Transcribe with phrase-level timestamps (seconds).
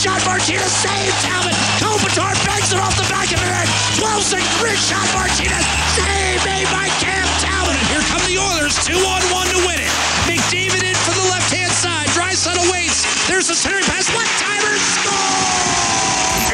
[0.00, 1.52] Shot, Martinez, save Talbot.
[1.76, 3.68] Kopitar bangs it off the back of the net.
[4.00, 5.60] 12 seconds, wrist shot, Martinez.
[5.92, 7.76] Save made by Cam Talbot.
[7.76, 9.92] And here come the Oilers, two on one to win it.
[10.24, 12.08] McDavid in from the left-hand side.
[12.16, 13.04] Drysdale waits.
[13.28, 14.08] There's the centering pass.
[14.16, 15.60] One-timer, score!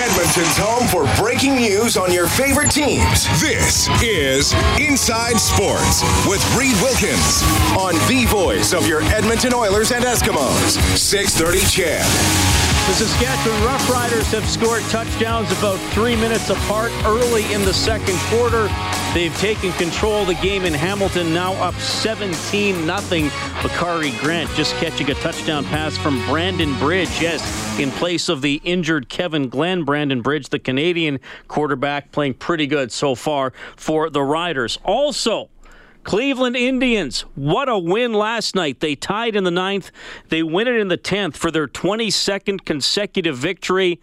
[0.03, 3.31] Edmonton's home for breaking news on your favorite teams.
[3.39, 7.47] This is Inside Sports with Reed Wilkins
[7.79, 10.83] on the voice of your Edmonton Oilers and Eskimos.
[10.99, 12.66] 630 CHED.
[12.87, 18.69] The Saskatchewan Roughriders have scored touchdowns about three minutes apart early in the second quarter.
[19.13, 24.73] They've taken control of the game in Hamilton, now up 17 0 Bakari Grant just
[24.77, 27.21] catching a touchdown pass from Brandon Bridge.
[27.21, 27.43] Yes,
[27.81, 29.83] in place of the injured Kevin Glenn.
[29.83, 34.79] Brandon Bridge, the Canadian quarterback, playing pretty good so far for the Riders.
[34.85, 35.51] Also,
[36.07, 38.79] Cleveland Indians, what a win last night.
[38.79, 39.91] They tied in the ninth.
[40.29, 44.01] They win it in the 10th for their 22nd consecutive victory.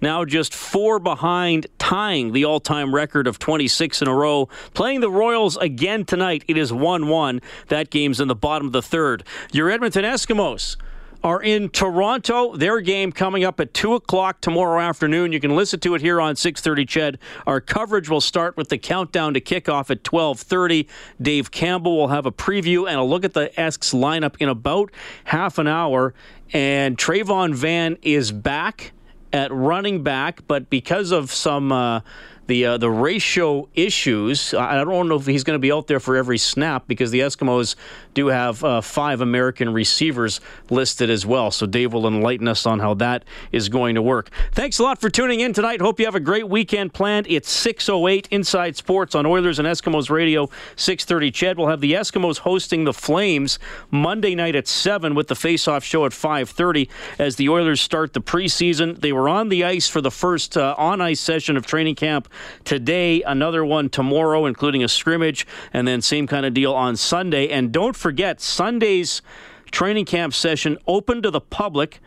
[0.00, 4.48] Now just four behind, tying the all time record of 26 in a row.
[4.72, 6.42] Playing the Royals again tonight.
[6.48, 7.42] It is 1 1.
[7.68, 9.22] That game's in the bottom of the third.
[9.52, 10.78] Your Edmonton Eskimos
[11.24, 12.56] are in Toronto.
[12.56, 15.32] Their game coming up at 2 o'clock tomorrow afternoon.
[15.32, 17.18] You can listen to it here on 630 Ched.
[17.46, 20.88] Our coverage will start with the countdown to kickoff at 1230.
[21.20, 24.90] Dave Campbell will have a preview and a look at the Esks lineup in about
[25.24, 26.14] half an hour.
[26.52, 28.92] And Travon Van is back
[29.32, 32.00] at running back, but because of some uh,
[32.46, 36.00] the uh, the ratio issues, I don't know if he's going to be out there
[36.00, 37.76] for every snap because the Eskimos
[38.14, 40.40] do have uh, five American receivers
[40.70, 41.50] listed as well.
[41.50, 44.30] So Dave will enlighten us on how that is going to work.
[44.52, 45.80] Thanks a lot for tuning in tonight.
[45.80, 47.26] Hope you have a great weekend planned.
[47.28, 50.48] It's 6:08 Inside Sports on Oilers and Eskimos Radio.
[50.76, 51.30] 6:30.
[51.32, 53.58] Ched will have the Eskimos hosting the Flames
[53.90, 58.20] Monday night at seven with the face-off show at 5:30 as the Oilers start the
[58.20, 59.00] preseason.
[59.00, 62.28] They were on the ice for the first uh, on-ice session of training camp
[62.64, 63.22] today.
[63.22, 67.48] Another one tomorrow, including a scrimmage, and then same kind of deal on Sunday.
[67.48, 69.22] And don't forget Sunday's
[69.70, 72.00] training camp session open to the public.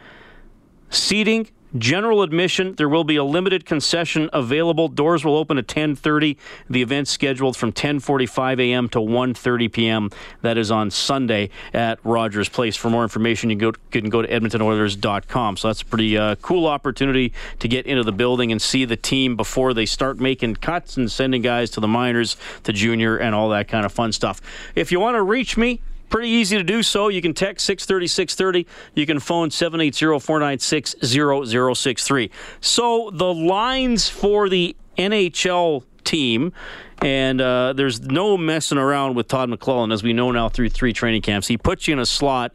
[0.89, 2.75] Seating General admission.
[2.75, 4.87] There will be a limited concession available.
[4.87, 6.37] Doors will open at 10:30.
[6.69, 8.89] The event's scheduled from 10:45 a.m.
[8.89, 10.09] to 1:30 p.m.
[10.41, 12.75] That is on Sunday at Rogers Place.
[12.75, 15.57] For more information, you can go to EdmontonOilers.com.
[15.57, 18.97] So that's a pretty uh, cool opportunity to get into the building and see the
[18.97, 23.35] team before they start making cuts and sending guys to the minors, to junior, and
[23.35, 24.41] all that kind of fun stuff.
[24.75, 25.81] If you want to reach me,
[26.15, 27.09] Pretty easy to do so.
[27.09, 28.67] You can text 630 630.
[28.93, 32.31] You can phone 780 496 0063.
[32.61, 36.53] So the lines for the NHL team,
[37.01, 40.93] and uh, there's no messing around with Todd McLellan, as we know now through three
[40.93, 41.49] training camps.
[41.49, 42.53] He puts you in a slot.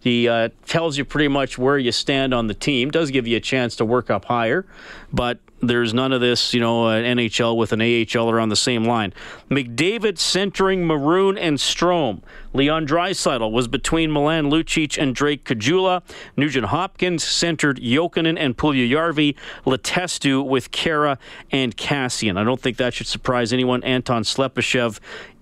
[0.00, 2.90] He uh, tells you pretty much where you stand on the team.
[2.90, 4.64] Does give you a chance to work up higher,
[5.12, 8.84] but there's none of this, you know, an NHL with an AHLer on the same
[8.84, 9.12] line.
[9.50, 12.22] McDavid centering Maroon and Strome.
[12.52, 16.02] Leon Draisaitl was between Milan Lucic and Drake Caggiula.
[16.36, 19.34] Nugent Hopkins centered Jokinen and Puljujärvi.
[19.66, 21.18] Letestu with Khaira
[21.50, 22.38] and Kassian.
[22.38, 23.82] I don't think that should surprise anyone.
[23.82, 25.00] Anton Slepyshev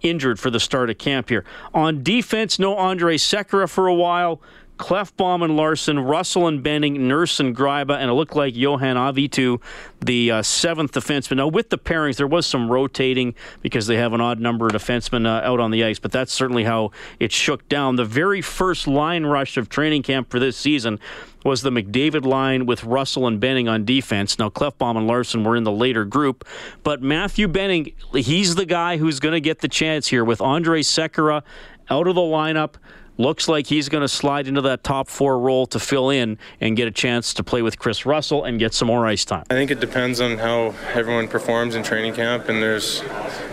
[0.09, 1.45] injured for the start of camp here.
[1.75, 4.41] On defense, no Andre Sekera for a while.
[4.79, 9.61] Klefbom and Larsson, Russell and Benning, Nurse and Gryba, and it looked like Yohann Auvitu,
[10.05, 11.39] the uh, seventh defenseman.
[11.39, 14.73] Now, with the pairings, there was some rotating because they have an odd number of
[14.73, 17.97] defensemen uh, out on the ice, but that's certainly how it shook down.
[17.97, 20.99] The very first line rush of training camp for this season
[21.45, 24.39] was the McDavid line with Russell and Benning on defense.
[24.39, 26.45] Now, Klefbom and Larsson were in the later group,
[26.83, 30.83] but Matthew Benning, he's the guy who's going to get the chance here with Andre
[30.83, 31.43] Sekera
[31.89, 32.75] out of the lineup
[33.19, 36.77] looks like he's going to slide into that top four role to fill in and
[36.77, 39.45] get a chance to play with Chris Russell and get some more ice time.
[39.51, 43.03] I think it depends on how everyone performs in training camp, and there's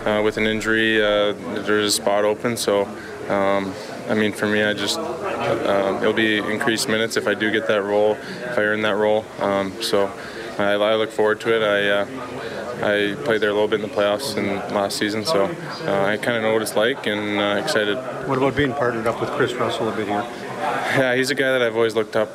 [0.04, 1.32] uh, with an injury, uh,
[1.62, 2.56] there's a spot open.
[2.56, 2.82] So,
[3.28, 3.74] um,
[4.08, 7.66] I mean, for me, I just um, it'll be increased minutes if I do get
[7.68, 9.24] that role, if I earn that role.
[9.38, 10.10] Um, so,
[10.58, 11.62] I, I, look forward to it.
[11.62, 11.88] I.
[11.88, 16.04] Uh, I played there a little bit in the playoffs in last season, so uh,
[16.04, 17.96] I kind of know what it's like and uh, excited.
[18.28, 20.26] What about being partnered up with Chris Russell a bit here?
[20.96, 22.30] Yeah, he's a guy that I've always looked up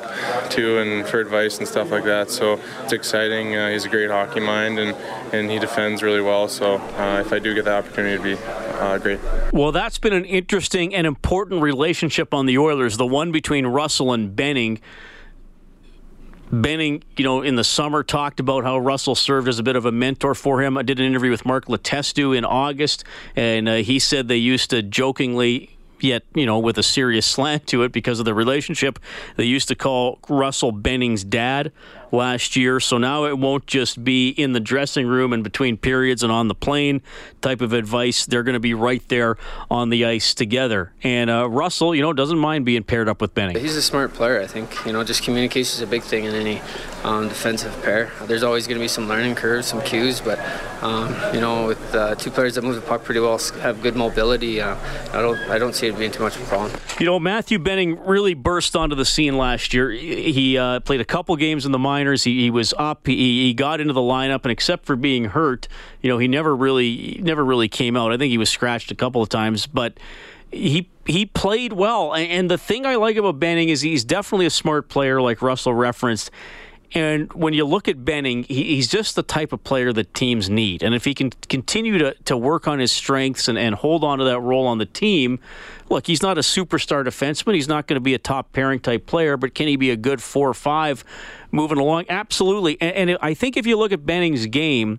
[0.50, 2.30] to and for advice and stuff like that.
[2.30, 3.56] So it's exciting.
[3.56, 4.96] Uh, he's a great hockey mind and,
[5.32, 6.48] and he defends really well.
[6.48, 9.20] So uh, if I do get the opportunity, it'd be uh, great.
[9.52, 14.12] Well, that's been an interesting and important relationship on the Oilers, the one between Russell
[14.12, 14.80] and Benning.
[16.52, 19.86] Benning, you know, in the summer talked about how Russell served as a bit of
[19.86, 20.76] a mentor for him.
[20.76, 23.04] I did an interview with Mark Letestu in August,
[23.36, 27.66] and uh, he said they used to jokingly yet you know with a serious slant
[27.68, 28.98] to it because of the relationship.
[29.36, 31.72] They used to call Russell Benning's dad
[32.12, 36.22] last year, so now it won't just be in the dressing room and between periods
[36.22, 37.02] and on the plane
[37.40, 38.26] type of advice.
[38.26, 39.36] They're going to be right there
[39.70, 40.92] on the ice together.
[41.02, 43.56] And uh, Russell, you know, doesn't mind being paired up with Benning.
[43.58, 44.84] He's a smart player, I think.
[44.86, 46.60] You know, just communication is a big thing in any
[47.04, 48.10] um, defensive pair.
[48.22, 50.38] There's always going to be some learning curves, some cues, but
[50.82, 53.96] um, you know, with uh, two players that move the puck pretty well, have good
[53.96, 54.76] mobility, uh,
[55.12, 56.80] I don't, I don't see it being too much of a problem.
[56.98, 59.90] You know, Matthew Benning really burst onto the scene last year.
[59.90, 61.99] He uh, played a couple games in the minors.
[62.24, 63.06] He, he was up.
[63.06, 65.68] He, he, got into the lineup, and except for being hurt,
[66.00, 68.12] you know, he never really, never really came out.
[68.12, 69.98] I think he was scratched a couple of times, but
[70.52, 72.14] he he played well.
[72.14, 75.74] And the thing I like about Benning is he's definitely a smart player, like Russell
[75.74, 76.30] referenced.
[76.92, 80.50] And when you look at Benning, he, he's just the type of player that teams
[80.50, 80.82] need.
[80.82, 84.18] And if he can continue to, to work on his strengths and, and hold on
[84.18, 85.38] to that role on the team,
[85.88, 87.54] look, he's not a superstar defenseman.
[87.54, 89.96] He's not going to be a top pairing type player, but can he be a
[89.96, 91.04] good four or five
[91.52, 92.06] moving along?
[92.08, 92.80] Absolutely.
[92.80, 94.98] And, and I think if you look at Benning's game,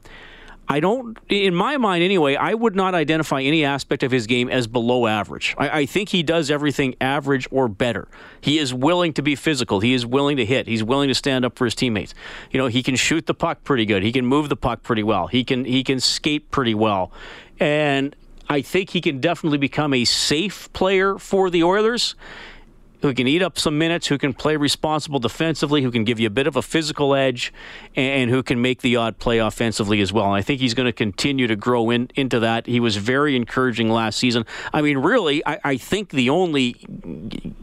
[0.71, 4.47] I don't, in my mind anyway, I would not identify any aspect of his game
[4.47, 5.53] as below average.
[5.57, 8.07] I, I, think he does everything average or better.
[8.39, 9.81] He is willing to be physical.
[9.81, 10.67] He is willing to hit.
[10.67, 12.13] He's willing to stand up for his teammates.
[12.51, 14.01] You know, he can shoot the puck pretty good.
[14.01, 15.27] He can move the puck pretty well.
[15.27, 17.11] He can he can skate pretty well,
[17.59, 18.15] and
[18.47, 22.15] I think he can definitely become a safe player for the Oilers
[23.01, 26.27] who can eat up some minutes, who can play responsible defensively, who can give you
[26.27, 27.53] a bit of a physical edge,
[27.95, 30.25] and who can make the odd play offensively as well.
[30.25, 32.67] And I think he's going to continue to grow in, into that.
[32.67, 34.45] He was very encouraging last season.
[34.73, 36.73] I mean, really, I, I think the only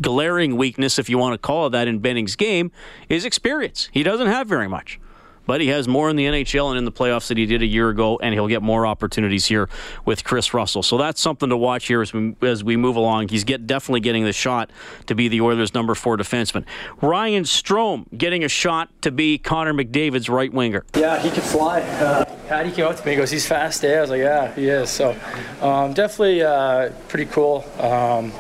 [0.01, 2.71] glaring weakness, if you want to call it that, in Benning's game
[3.09, 3.89] is experience.
[3.93, 4.99] He doesn't have very much
[5.49, 7.67] but he has more in the NHL and in the playoffs than he did a
[7.67, 9.71] year ago, and he'll get more opportunities here
[10.05, 10.83] with Chris Russell.
[10.83, 13.29] So that's something to watch here as we, as we move along.
[13.29, 14.71] He's get, definitely getting the shot
[15.07, 16.67] to be the Oilers' number four defenseman.
[17.01, 20.85] Ryan Strome getting a shot to be Connor McDavid's right winger.
[20.95, 21.81] Yeah, he can fly.
[21.81, 24.55] Uh, Patty came up to me and goes, "He's fast." Yeah, I was like, "Yeah,
[24.55, 25.17] he is." So
[25.63, 27.65] um, definitely uh, pretty cool.
[27.79, 28.33] Um,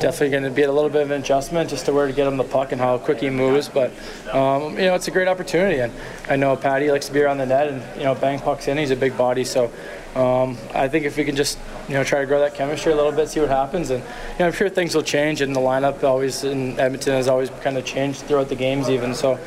[0.00, 2.26] definitely going to be a little bit of an adjustment just to where to get
[2.26, 3.68] him the puck and how quick he moves.
[3.68, 3.90] But
[4.32, 5.92] um, you know, it's a great opportunity, and
[6.28, 8.76] I know Patty likes to be around the net and you know bang pucks in.
[8.76, 9.70] He's a big body, so
[10.14, 11.58] um, I think if we can just
[11.88, 14.38] you know try to grow that chemistry a little bit, see what happens, and you
[14.40, 15.40] know, I'm sure things will change.
[15.40, 19.14] And the lineup always in Edmonton has always kind of changed throughout the games, even
[19.14, 19.38] so.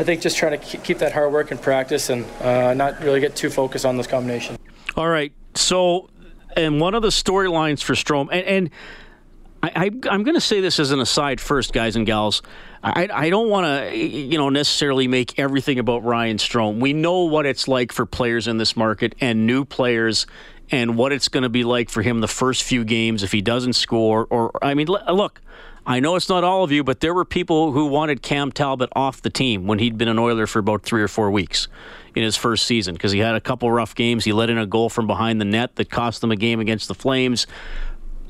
[0.00, 3.20] I think just trying to keep that hard work and practice, and uh, not really
[3.20, 4.56] get too focused on this combination.
[4.96, 6.08] All right, so
[6.56, 8.70] and one of the storylines for Strome, and, and
[9.62, 12.42] I, am going to say this as an aside first, guys and gals.
[12.82, 16.80] I, I don't want to, you know, necessarily make everything about Ryan Strome.
[16.80, 20.26] We know what it's like for players in this market and new players,
[20.70, 23.40] and what it's going to be like for him the first few games if he
[23.40, 24.26] doesn't score.
[24.30, 25.40] Or I mean, look,
[25.86, 28.90] I know it's not all of you, but there were people who wanted Cam Talbot
[28.94, 31.66] off the team when he'd been an Oiler for about three or four weeks
[32.14, 34.24] in his first season because he had a couple rough games.
[34.24, 36.88] He let in a goal from behind the net that cost them a game against
[36.88, 37.46] the Flames.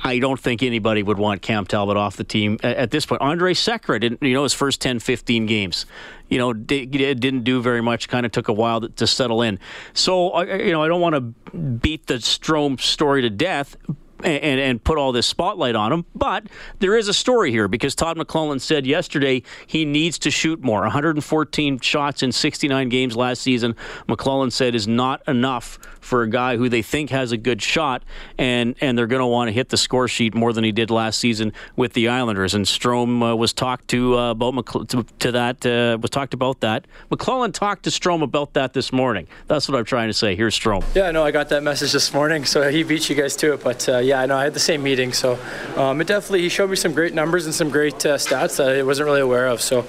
[0.00, 3.20] I don't think anybody would want Cam Talbot off the team at, this point.
[3.20, 5.86] Andre Sekera didn't, you know, his first 10, 15 games,
[6.28, 8.08] you know, didn't do very much.
[8.08, 9.58] Kind of took a while to settle in.
[9.94, 13.76] So, you know, I don't want to beat the Strome story to death,
[14.24, 16.04] and, and put all this spotlight on him.
[16.14, 16.46] But
[16.78, 20.82] there is a story here because Todd McLellan said yesterday he needs to shoot more.
[20.82, 23.74] 114 shots in 69 games last season,
[24.08, 28.02] McLellan said is not enough for a guy who they think has a good shot,
[28.38, 30.90] and and they're going to want to hit the score sheet more than he did
[30.90, 32.54] last season with the Islanders.
[32.54, 36.34] And Strome uh, was talked to uh, about McCl- to, to, that uh, was talked
[36.34, 36.86] about that.
[37.10, 39.28] McLellan talked to Strome about that this morning.
[39.46, 40.34] That's what I'm trying to say.
[40.34, 40.84] Here's Strome.
[40.94, 43.62] Yeah, no, I got that message this morning, so he beat you guys to it.
[43.62, 45.38] But uh, yeah, I know I had the same meeting, so
[45.76, 48.68] um, it definitely he showed me some great numbers and some great uh, stats that
[48.68, 49.60] I wasn't really aware of.
[49.60, 49.86] So.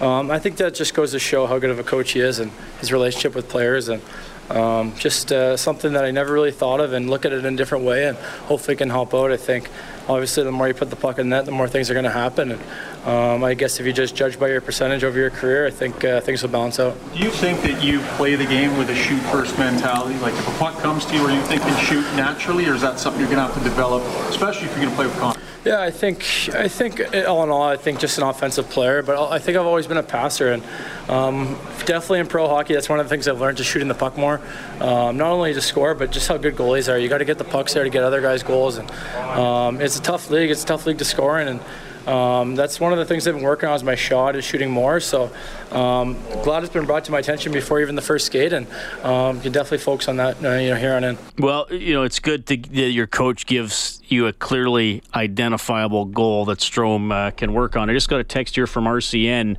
[0.00, 2.40] Um, I think that just goes to show how good of a coach he is
[2.40, 2.50] and
[2.80, 4.02] his relationship with players and
[4.50, 7.54] um, just uh, something that I never really thought of and look at it in
[7.54, 8.16] a different way and
[8.48, 9.30] hopefully can help out.
[9.30, 9.70] I think
[10.08, 12.10] obviously the more you put the puck in net, the more things are going to
[12.10, 12.52] happen.
[12.52, 12.60] And
[13.06, 16.04] um, I guess if you just judge by your percentage over your career, I think
[16.04, 16.96] uh, things will balance out.
[17.14, 20.18] Do you think that you play the game with a shoot first mentality?
[20.18, 22.98] Like if a puck comes to you, are you thinking shoot naturally, or is that
[22.98, 25.40] something you're going to have to develop, especially if you're going to play with Connor?
[25.64, 29.00] Yeah, I think I think all in all, I think just an offensive player.
[29.02, 30.62] But I think I've always been a passer, and
[31.08, 33.94] um, definitely in pro hockey, that's one of the things I've learned: just shooting the
[33.94, 34.40] puck more.
[34.80, 36.98] Um, not only to score, but just how good goalies are.
[36.98, 39.96] You got to get the pucks there to get other guys goals, and um, it's
[39.96, 40.50] a tough league.
[40.50, 41.60] It's a tough league to score in, and
[42.06, 44.70] um, that's one of the things I've been working on is my shot is shooting
[44.70, 45.00] more.
[45.00, 45.30] So
[45.70, 48.66] um, glad it's been brought to my attention before even the first skate, and
[49.02, 51.18] um, you can definitely focus on that uh, you know here on in.
[51.38, 56.44] Well, you know it's good to, that your coach gives you a clearly identifiable goal
[56.46, 57.90] that Strome uh, can work on.
[57.90, 59.56] I just got a text here from RCN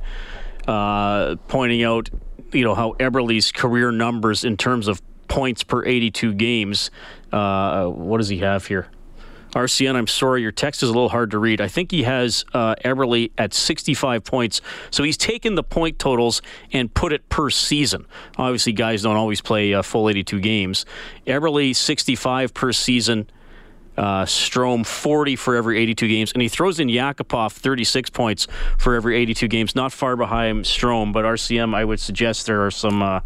[0.66, 2.10] uh, pointing out
[2.52, 6.90] you know how Eberle's career numbers in terms of points per 82 games.
[7.32, 8.88] Uh, what does he have here?
[9.54, 11.60] RCN, I'm sorry, your text is a little hard to read.
[11.60, 14.60] I think he has uh, Eberle at 65 points.
[14.90, 16.42] So he's taken the point totals
[16.72, 18.06] and put it per season.
[18.36, 20.84] Obviously, guys don't always play uh, full 82 games.
[21.26, 23.30] Eberle, 65 per season.
[23.96, 28.96] Uh, Strome 40 for every 82 games, and he throws in Yakupov 36 points for
[28.96, 31.12] every 82 games, not far behind Strome.
[31.12, 33.20] But RCM, I would suggest there are some uh,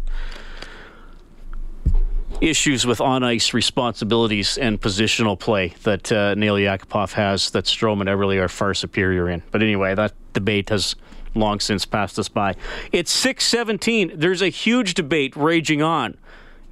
[2.41, 7.99] issues with on ice responsibilities and positional play that uh, Nail Yakupov has that Strome
[8.01, 9.43] and Eberle are far superior in.
[9.51, 10.95] But anyway, that debate has
[11.35, 12.55] long since passed us by.
[12.91, 14.13] It's 617.
[14.15, 16.17] There's a huge debate raging on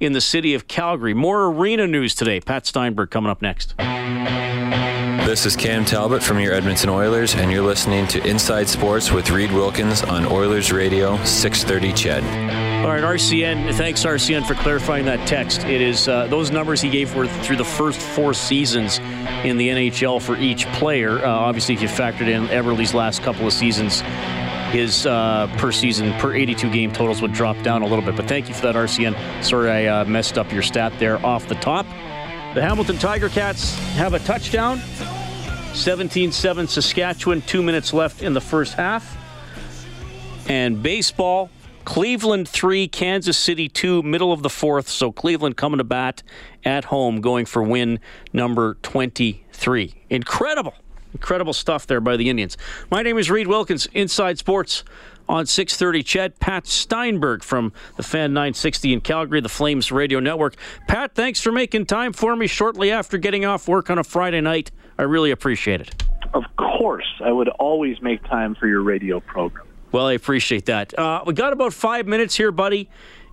[0.00, 1.14] in the city of Calgary.
[1.14, 2.40] More arena news today.
[2.40, 3.76] Pat Steinberg coming up next.
[5.26, 9.30] This is Cam Talbot from your Edmonton Oilers, and you're listening to Inside Sports with
[9.30, 12.67] Reed Wilkins on Oilers Radio 630 CHED.
[12.78, 13.74] All right, RCN.
[13.74, 15.64] Thanks, RCN, for clarifying that text.
[15.64, 18.98] It is uh, those numbers he gave were through the first four seasons
[19.44, 21.18] in the NHL for each player.
[21.18, 24.00] Uh, obviously, if you factored in Eberle's last couple of seasons,
[24.70, 28.14] his uh, per season, per 82 game totals would drop down a little bit.
[28.14, 29.44] But thank you for that, RCN.
[29.44, 31.84] Sorry I uh, messed up your stat there off the top.
[32.54, 34.80] The Hamilton Tiger Cats have a touchdown.
[35.74, 39.16] 17 7 Saskatchewan, two minutes left in the first half.
[40.48, 41.50] And baseball,
[41.88, 44.90] Cleveland 3, Kansas City 2, middle of the fourth.
[44.90, 46.22] So Cleveland coming to bat
[46.62, 47.98] at home, going for win
[48.30, 49.94] number 23.
[50.10, 50.74] Incredible,
[51.14, 52.58] incredible stuff there by the Indians.
[52.90, 54.84] My name is Reed Wilkins, Inside Sports
[55.30, 56.38] on 630 CHED.
[56.40, 60.56] Pat Steinberg from the Fan 960 in Calgary, the Flames Radio Network.
[60.88, 64.42] Pat, thanks for making time for me shortly after getting off work on a Friday
[64.42, 64.70] night.
[64.98, 66.04] I really appreciate it.
[66.34, 67.10] Of course.
[67.24, 69.64] I would always make time for your radio program.
[69.90, 70.98] Well, I appreciate that.
[70.98, 72.90] Uh, we got about five minutes here, buddy.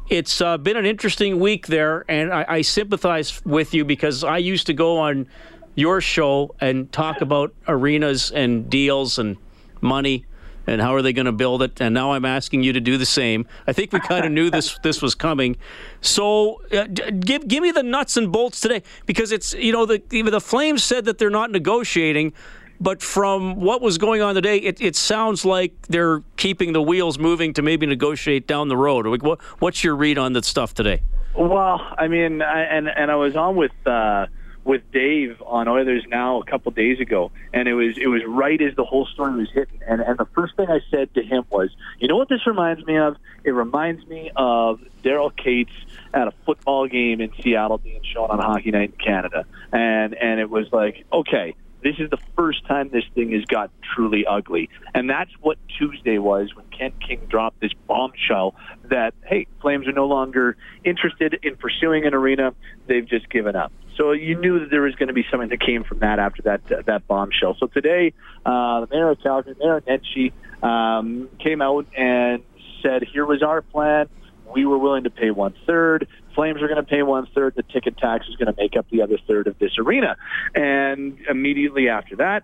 [0.08, 4.38] It's uh, been an interesting week there, and I, I sympathize with you because I
[4.38, 5.28] used to go on
[5.76, 9.38] your show and talk about arenas and deals and
[9.82, 10.26] money
[10.68, 12.98] and how are they going to build it and now i'm asking you to do
[12.98, 15.56] the same i think we kind of knew this this was coming
[16.02, 20.02] so uh, give give me the nuts and bolts today because it's you know the
[20.10, 22.34] the flames said that they're not negotiating
[22.80, 27.18] but from what was going on today, it, it sounds like they're keeping the wheels
[27.18, 29.06] moving to maybe negotiate down the road.
[29.08, 31.02] Like, What, what's your read on that stuff today?
[31.36, 34.28] Well, I mean, I, and and I was on with uh,
[34.64, 38.62] with Dave on Oilers Now a couple days ago, and it was it was right
[38.62, 39.82] as the whole story was hitting.
[39.86, 42.86] And and the first thing I said to him was, you know what this reminds
[42.86, 43.18] me of?
[43.44, 45.74] It reminds me of Daryl Katz
[46.14, 50.40] at a football game in Seattle being shown on Hockey Night in Canada, and and
[50.40, 51.54] it was like, okay
[51.86, 54.70] this is the first time this thing has got truly ugly.
[54.96, 59.92] And that's what Tuesday was when Ken King dropped this bombshell that, hey, Flames are
[59.92, 62.56] no longer interested in pursuing an arena.
[62.88, 63.72] They've just given up.
[63.98, 66.42] So you knew that there was going to be something that came from that after
[66.42, 67.56] that uh, that bombshell.
[67.60, 68.14] So today,
[68.44, 72.42] uh, the mayor of Calgary, Mayor Nenshi, um, came out and
[72.82, 74.10] said, here was our plan
[74.56, 76.08] we were willing to pay one third.
[76.34, 77.54] Flames are going to pay one third.
[77.56, 80.16] The ticket tax is going to make up the other third of this arena.
[80.56, 82.44] And immediately after that,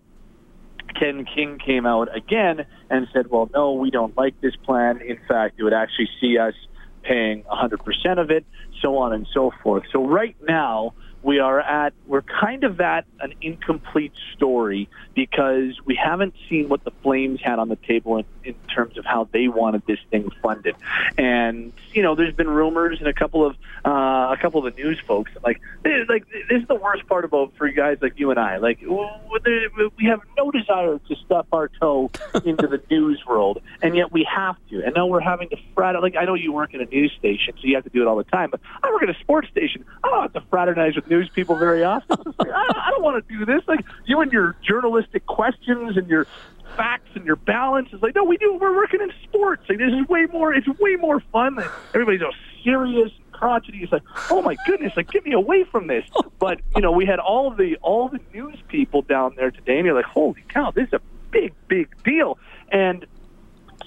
[0.99, 5.01] Ken King came out again and said, well, no, we don't like this plan.
[5.01, 6.53] In fact, it would actually see us
[7.03, 8.45] paying 100% of it,
[8.81, 9.83] so on and so forth.
[9.91, 15.95] So right now, we are at, we're kind of at an incomplete story because we
[15.95, 19.47] haven't seen what the Flames had on the table in, in terms of how they
[19.47, 20.75] wanted this thing funded.
[21.17, 24.81] And, you know, there's been rumors and a couple of, uh, a couple of the
[24.81, 25.61] news folks, like,
[26.09, 28.57] like, this is the worst part about for guys like you and I.
[28.57, 32.09] Like, we have no desire to step our toe
[32.45, 34.83] into the news world, and yet we have to.
[34.83, 37.53] And now we're having to frat, like, I know you work in a news station,
[37.57, 39.49] so you have to do it all the time, but I work at a sports
[39.49, 39.85] station.
[40.03, 42.17] I don't have to fraternize with news people very often.
[42.39, 43.61] Like, I, don't, I don't want to do this.
[43.67, 46.25] Like you and your journalistic questions and your
[46.75, 48.57] facts and your balance is like, no, we do.
[48.59, 49.63] We're working in sports.
[49.69, 50.53] Like this is way more.
[50.53, 51.55] It's way more fun.
[51.55, 53.11] Than everybody's all serious.
[53.15, 53.79] And crotchety.
[53.81, 56.05] It's like, oh my goodness, like get me away from this.
[56.39, 59.85] But you know, we had all the all the news people down there today, and
[59.85, 61.01] you're like, holy cow, this is a
[61.31, 62.37] big, big deal.
[62.71, 63.05] And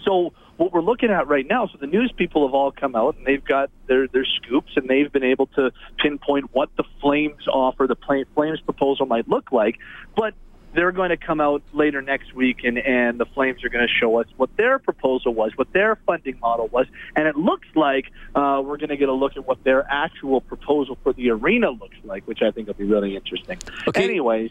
[0.04, 3.16] so what we're looking at right now, so the news people have all come out
[3.16, 7.46] and they've got their their scoops and they've been able to pinpoint what the Flames
[7.48, 7.96] offer, the
[8.34, 9.78] Flames proposal might look like,
[10.16, 10.34] but
[10.74, 13.92] they're going to come out later next week and, and the Flames are going to
[13.92, 18.06] show us what their proposal was, what their funding model was, and it looks like
[18.34, 21.70] uh, we're going to get a look at what their actual proposal for the arena
[21.70, 23.58] looks like, which I think will be really interesting.
[23.88, 24.04] Okay.
[24.04, 24.50] Anyways,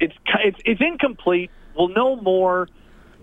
[0.00, 0.14] it's
[0.44, 1.50] it's it's incomplete.
[1.76, 2.68] We'll know more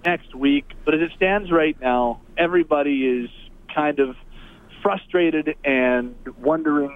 [0.06, 0.66] next week.
[0.86, 3.30] But as it stands right now, everybody is
[3.74, 4.16] kind of
[4.82, 6.96] frustrated and wondering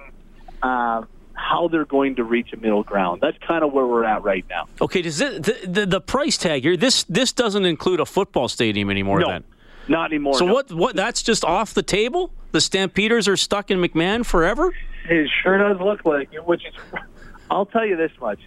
[0.62, 1.02] uh,
[1.34, 3.20] how they're going to reach a middle ground.
[3.20, 4.68] That's kind of where we're at right now.
[4.80, 6.76] Okay, does it, the, the, the price tag here?
[6.76, 9.20] This this doesn't include a football stadium anymore.
[9.20, 9.44] No, then
[9.88, 10.34] not anymore.
[10.34, 10.54] So no.
[10.54, 10.72] what?
[10.72, 10.96] What?
[10.96, 12.32] That's just off the table.
[12.52, 14.74] The Stampeders are stuck in McMahon forever.
[15.08, 16.44] It sure does look like it.
[16.44, 16.74] Which is,
[17.50, 18.40] I'll tell you this much: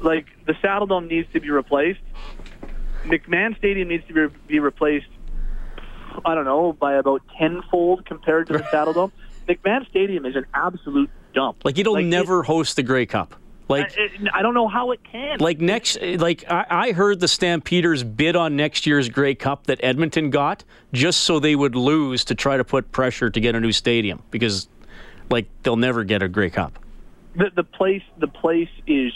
[0.00, 2.00] like the Saddle Dome needs to be replaced
[3.04, 5.06] McMahon Stadium needs to be, be replaced.
[6.24, 9.12] I don't know by about tenfold compared to the Saddle Dome.
[9.48, 11.64] McMahon Stadium is an absolute dump.
[11.64, 13.34] Like it'll like never it, host the Grey Cup.
[13.68, 15.38] Like I, I, don't know how it can.
[15.38, 19.80] Like next, like I, I heard the Stampeders bid on next year's Grey Cup that
[19.82, 23.60] Edmonton got just so they would lose to try to put pressure to get a
[23.60, 24.68] new stadium because,
[25.30, 26.78] like, they'll never get a Grey Cup.
[27.36, 29.12] The the place the place is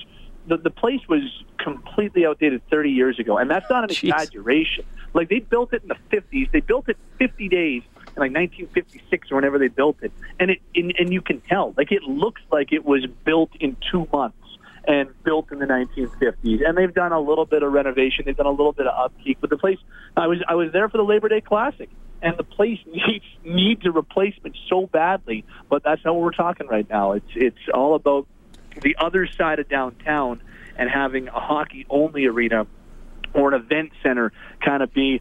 [0.49, 1.23] the the place was
[1.59, 4.09] completely outdated 30 years ago, and that's not an Jeez.
[4.09, 4.85] exaggeration.
[5.15, 9.31] Like they built it in the 50s, they built it 50 days in like 1956
[9.31, 12.43] or whenever they built it, and it and, and you can tell like it looks
[12.51, 14.37] like it was built in two months
[14.87, 16.67] and built in the 1950s.
[16.67, 19.39] And they've done a little bit of renovation, they've done a little bit of upkeep.
[19.41, 19.79] But the place,
[20.17, 21.91] I was I was there for the Labor Day Classic,
[22.23, 25.45] and the place needs needs a replacement so badly.
[25.69, 27.13] But that's not what we're talking right now.
[27.13, 28.27] It's it's all about
[28.81, 30.41] the other side of downtown
[30.77, 32.67] and having a hockey only arena
[33.35, 34.33] or an event center
[34.65, 35.21] kind of be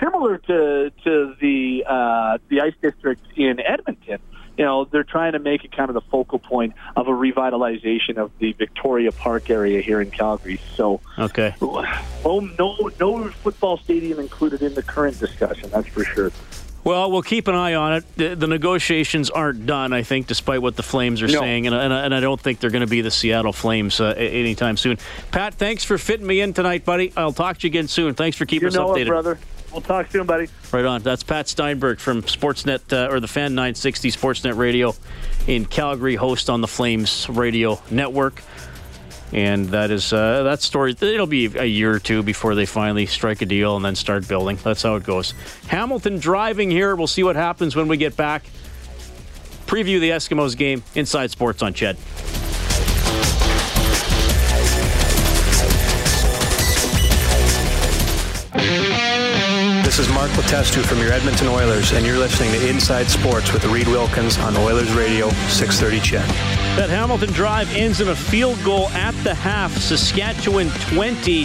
[0.00, 4.18] similar to to the uh, the ice district in Edmonton.
[4.56, 8.18] You know, they're trying to make it kind of the focal point of a revitalization
[8.18, 10.60] of the Victoria Park area here in Calgary.
[10.76, 15.70] So, okay, oh, no, no football stadium included in the current discussion.
[15.70, 16.30] That's for sure.
[16.84, 18.16] Well, we'll keep an eye on it.
[18.16, 21.40] The, the negotiations aren't done, I think, despite what the Flames are no.
[21.40, 24.14] saying, and, and, and, I don't think they're going to be the Seattle Flames uh,
[24.16, 24.98] anytime soon.
[25.30, 27.12] Pat, thanks for fitting me in tonight, buddy.
[27.16, 28.14] I'll talk to you again soon.
[28.14, 29.38] Thanks for keeping you us updated, it, brother.
[29.72, 30.48] We'll talk soon, buddy.
[30.70, 31.02] Right on.
[31.02, 34.94] That's Pat Steinberg from Sportsnet uh, or the Fan 960 Sportsnet Radio
[35.48, 38.42] in Calgary, host on the Flames Radio Network.
[39.32, 40.94] And that is uh, that story.
[41.00, 44.28] It'll be a year or two before they finally strike a deal and then start
[44.28, 44.58] building.
[44.62, 45.34] That's how it goes.
[45.66, 46.94] Hamilton driving here.
[46.94, 48.44] We'll see what happens when we get back.
[49.66, 50.84] Preview the Eskimos game.
[50.94, 51.96] Inside Sports on Ched.
[59.84, 63.64] This is Mark Letestu from your Edmonton Oilers, and you're listening to Inside Sports with
[63.66, 66.53] Reed Wilkins on Oilers Radio 630 Ched.
[66.76, 69.70] That Hamilton drive ends in a field goal at the half.
[69.78, 71.44] Saskatchewan 20,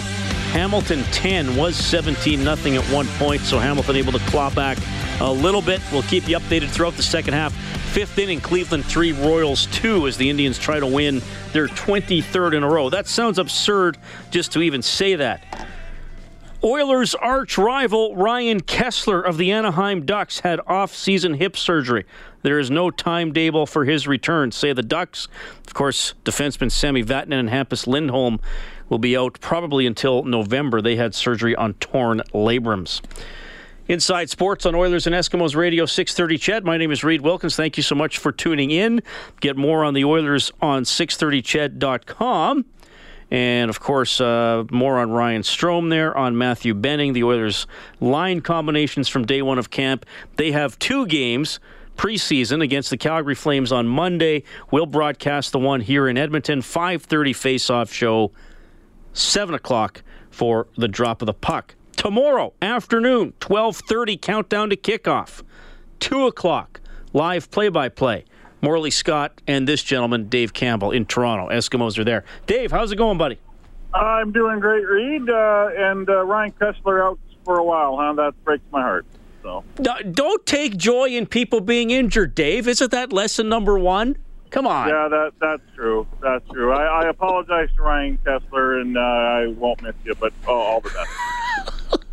[0.50, 4.76] Hamilton 10 was 17 nothing at one point, so Hamilton able to claw back
[5.20, 5.80] a little bit.
[5.92, 7.54] We'll keep you updated throughout the second half.
[7.92, 12.64] Fifth inning, Cleveland 3, Royals 2 as the Indians try to win their 23rd in
[12.64, 12.90] a row.
[12.90, 13.98] That sounds absurd
[14.32, 15.44] just to even say that.
[16.62, 22.04] Oilers' arch rival Ryan Kesler of the Anaheim Ducks had off-season hip surgery.
[22.42, 25.26] There is no timetable for his return, say the Ducks.
[25.66, 28.40] Of course, defenseman Sami Vatanen and Hampus Lindholm
[28.90, 30.82] will be out probably until November.
[30.82, 33.00] They had surgery on torn labrums.
[33.88, 36.64] Inside Sports on Oilers and Eskimos Radio 630 CHED.
[36.64, 37.56] My name is Reed Wilkins.
[37.56, 39.02] Thank you so much for tuning in.
[39.40, 42.66] Get more on the Oilers on 630ched.com.
[43.30, 47.66] And of course, uh, more on Ryan Strome there, on Matthew Benning, the Oilers
[48.00, 50.04] line combinations from day one of camp.
[50.36, 51.60] They have two games
[51.96, 54.42] preseason against the Calgary Flames on Monday.
[54.70, 58.32] We'll broadcast the one here in Edmonton, 5:30 face-off show,
[59.12, 61.74] 7 o'clock for the drop of the puck.
[61.96, 65.42] Tomorrow afternoon, 12:30 countdown to kickoff.
[66.00, 66.80] 2 o'clock
[67.12, 68.24] live play-by-play.
[68.62, 71.48] Morley Scott and this gentleman, Dave Campbell, in Toronto.
[71.48, 72.24] Eskimos are there.
[72.46, 73.38] Dave, how's it going, buddy?
[73.94, 75.28] I'm doing great, Reed.
[75.28, 78.12] Uh, and uh, Ryan Kesler out for a while, huh?
[78.14, 79.06] That breaks my heart.
[79.42, 82.68] So don't take joy in people being injured, Dave.
[82.68, 84.16] Isn't that lesson number one?
[84.50, 84.88] Come on.
[84.88, 86.06] Yeah, that that's true.
[86.20, 86.72] That's true.
[86.72, 90.80] I, I apologize to Ryan Kesler, and uh, I won't miss you, but oh, all
[90.80, 92.04] the best.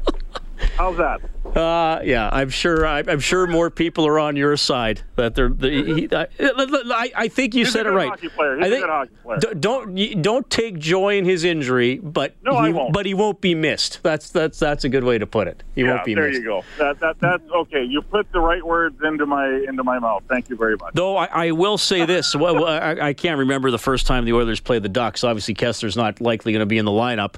[0.78, 1.20] How's that?
[1.56, 2.86] Uh, yeah, I'm sure.
[2.86, 5.02] I, am sure more people are on your side.
[5.16, 5.50] That they're.
[5.50, 8.12] The, he, I, I, think you He's said it right.
[8.12, 12.94] I think, don't don't take joy in his injury, but no, he, I won't.
[12.94, 14.02] But he won't be missed.
[14.04, 15.64] That's that's that's a good way to put it.
[15.74, 16.42] He yeah, won't be there missed.
[16.42, 16.64] you go.
[16.78, 17.84] That that that's okay.
[17.84, 20.24] You put the right words into my into my mouth.
[20.30, 20.94] Thank you very much.
[20.94, 24.34] Though I, I will say this, well, I, I can't remember the first time the
[24.34, 25.24] Oilers played the Ducks.
[25.24, 27.36] Obviously, Kesler's not likely going to be in the lineup.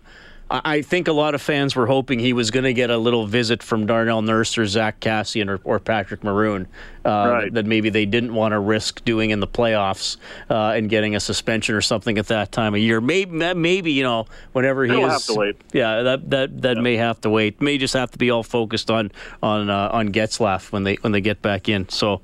[0.51, 3.27] I think a lot of fans were hoping he was going to get a little
[3.27, 6.67] visit from Darnell Nurse or Zach Kassian or, or Patrick Maroon
[7.05, 7.53] uh, Right.
[7.53, 10.17] that, maybe they didn't want to risk doing in the playoffs
[10.49, 12.99] uh, and getting a suspension or something at that time of year.
[12.99, 15.55] Maybe, maybe you know, whenever he It'll is, have to wait.
[15.71, 17.62] yeah, that that that may have to wait.
[17.62, 19.12] May just have to be all focused on
[19.43, 21.88] on uh, on Getzlaf when they when they get back in.
[21.89, 22.21] So,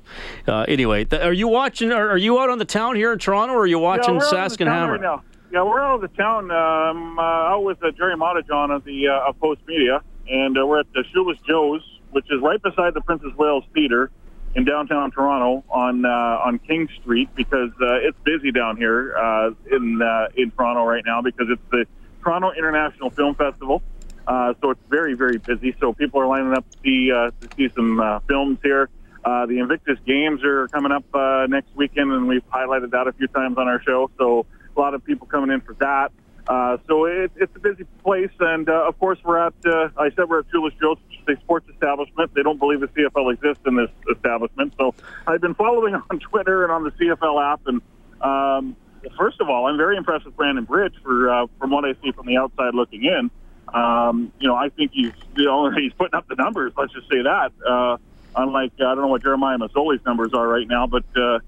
[0.48, 1.92] uh, anyway, th- are you watching?
[1.92, 4.20] Are, are you out on the town here in Toronto, or are you watching yeah,
[4.20, 4.92] we're out of Sask and Hammer?
[4.92, 5.22] Right now.
[5.52, 6.50] Yeah, we're out of the town.
[6.50, 10.66] Um, uh, out with uh, Gerry Moddejonge of the uh, of Post Media, and uh,
[10.66, 14.10] we're at the Shoeless Joe's, which is right beside the Princess Wales Theater
[14.56, 19.50] in downtown Toronto on uh, on King Street because uh, it's busy down here uh,
[19.70, 21.86] in uh, in Toronto right now because it's the
[22.24, 23.82] Toronto International Film Festival.
[24.26, 25.76] Uh, so it's very very busy.
[25.78, 28.88] So people are lining up to see uh, to see some uh, films here.
[29.24, 33.12] Uh, the Invictus Games are coming up uh, next weekend, and we've highlighted that a
[33.12, 34.10] few times on our show.
[34.18, 36.12] So a lot of people coming in for that.
[36.48, 39.54] Uh, so it, it's a busy place, and uh, of course we're at.
[39.64, 42.32] Uh, I said we're at Julius is a sports establishment.
[42.34, 44.94] They don't believe the CFL exists in this establishment, so
[45.26, 47.66] I've been following on Twitter and on the CFL app.
[47.66, 47.82] And
[48.20, 48.76] um,
[49.18, 52.12] first of all, I'm very impressed with Brandon Bridge for uh, from what I see
[52.12, 53.30] from the outside looking in.
[53.74, 56.72] Um, you know, I think he's you know he's putting up the numbers.
[56.76, 57.52] Let's just say that.
[57.66, 57.96] Uh,
[58.36, 61.40] unlike I don't know what Jeremiah Masoli's numbers are right now, but uh,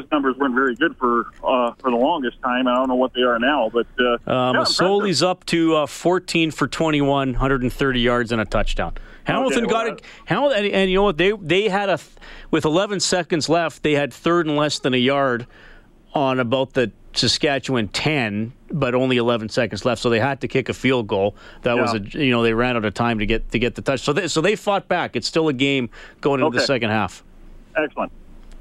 [0.00, 2.66] his numbers weren't very good for uh, for the longest time.
[2.66, 5.86] I don't know what they are now, but uh, Um, yeah, Masoli's up to uh,
[5.86, 8.94] 14 for 21, 130 yards and a touchdown.
[9.24, 10.02] Hamilton Okay, got it.
[10.26, 11.16] Hamilton, and, and you know what?
[11.16, 11.98] They they had a
[12.50, 13.82] with 11 seconds left.
[13.82, 15.46] They had third and less than a yard
[16.14, 20.02] on about the Saskatchewan 10, but only 11 seconds left.
[20.02, 21.36] So they had to kick a field goal.
[21.62, 23.82] That was a you know they ran out of time to get to get the
[23.82, 24.00] touch.
[24.00, 25.16] So they, so they fought back.
[25.16, 27.22] It's still a game going into the second half.
[27.76, 28.12] excellent.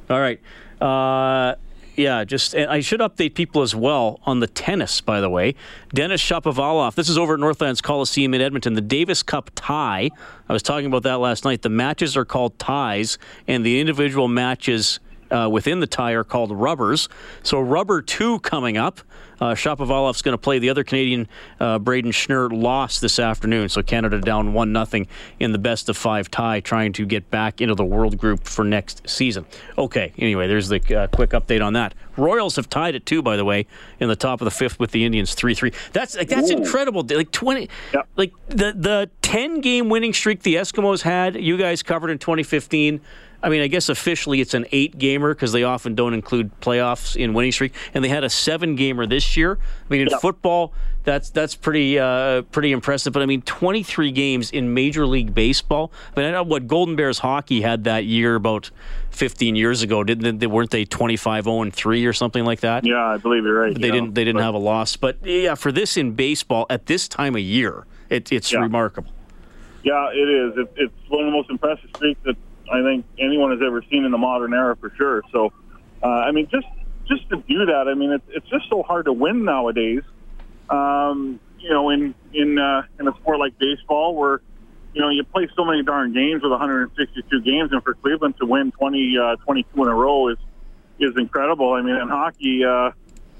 [0.09, 0.39] All right.
[0.83, 1.55] Uh,
[1.95, 4.99] yeah, just and I should update people as well on the tennis.
[4.99, 5.55] By the way,
[5.93, 6.95] Denis Shapovalov.
[6.95, 8.73] This is over at Northlands Coliseum in Edmonton.
[8.73, 10.09] The Davis Cup tie.
[10.49, 11.61] I was talking about that last night.
[11.61, 13.17] The matches are called ties,
[13.47, 14.99] and the individual matches.
[15.33, 17.09] Uh, within the tire called rubbers.
[17.41, 18.99] So rubber two coming up.
[19.41, 21.27] Uh, Shapovalov's going to play the other Canadian,
[21.59, 23.67] uh, Brayden Schnur, lost this afternoon.
[23.67, 25.07] So Canada down one nothing
[25.39, 28.63] in the best of five tie, trying to get back into the world group for
[28.63, 29.45] next season.
[29.77, 30.13] Okay.
[30.17, 31.93] Anyway, there's the uh, quick update on that.
[32.15, 33.65] Royals have tied it too, by the way,
[33.99, 35.73] in the top of the fifth with the Indians three three.
[35.93, 36.57] That's like that's Ooh.
[36.57, 37.03] incredible.
[37.03, 37.69] Like twenty,
[38.15, 41.35] like the the ten game winning streak the Eskimos had.
[41.35, 43.01] You guys covered in 2015.
[43.43, 47.17] I mean, I guess officially it's an eight gamer because they often don't include playoffs
[47.17, 49.59] in winning streak, and they had a seven gamer this year.
[49.59, 50.71] I mean, in football,
[51.03, 53.11] that's that's pretty uh, pretty impressive.
[53.11, 55.91] But I mean, 23 games in Major League Baseball.
[56.15, 58.71] I mean, I know what Golden Bears hockey had that year about
[59.11, 60.05] 15 years ago.
[60.05, 60.47] Didn't they?
[60.47, 62.85] Weren't they 25 0 and three or something like that?
[62.85, 63.75] Yeah, I believe you're right.
[63.77, 64.13] They you didn't.
[64.13, 64.95] They didn't but- have a loss.
[64.95, 68.59] But yeah, for this in baseball at this time of year, it, it's Yeah.
[68.59, 69.11] remarkable.
[69.83, 70.57] Yeah, it is.
[70.57, 72.37] It, it's one of the most impressive streaks that
[72.71, 75.23] I think anyone has ever seen in the modern era, for sure.
[75.31, 75.51] So,
[76.01, 76.67] uh, I mean, just
[77.07, 80.03] just to do that, I mean, it's it's just so hard to win nowadays.
[80.69, 84.41] Um, you know, in in uh, in a sport like baseball, where
[84.93, 88.45] you know you play so many darn games with 162 games, and for Cleveland to
[88.45, 90.37] win 20, uh, 22 in a row is
[90.99, 91.73] is incredible.
[91.73, 92.91] I mean, in hockey, uh,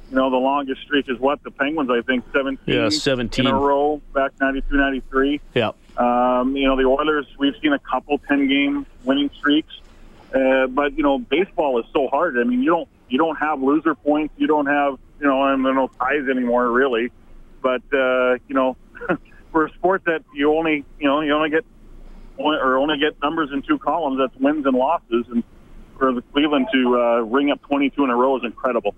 [0.10, 3.48] you know, the longest streak is what the Penguins, I think, 17, Yeah, 17.
[3.48, 5.40] in a row back 92, 93.
[5.56, 5.72] Yeah.
[5.98, 9.74] Um, you know, the Oilers, we've seen a couple 10 game winning streaks.
[10.34, 12.38] Uh, but, you know, baseball is so hard.
[12.40, 14.34] I mean, you don't, you don't have loser points.
[14.38, 17.12] You don't have, you know, I don't know ties anymore, really.
[17.62, 18.76] But, uh, you know,
[19.52, 21.66] for a sport that you only, you know, you only get,
[22.38, 25.26] or only get numbers in two columns, that's wins and losses.
[25.30, 25.44] And
[26.00, 28.96] for the Cleveland to uh, ring up 22 in a row is incredible.